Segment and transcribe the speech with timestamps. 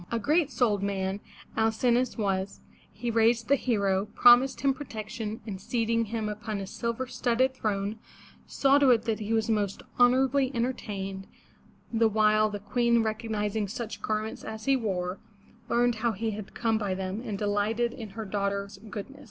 [0.11, 1.19] ''A great souled man
[1.55, 2.59] Al cin'o us was;
[2.91, 7.99] he raised the hero, promised him protection, and seating him upon a silver studded throne,
[8.47, 11.27] saw to it that he was most honorably entertained,
[11.93, 15.19] the while the Queen, recognizing such garments as he wore,
[15.69, 19.19] learned how he had come by them, and delighted in her daughter's goodness.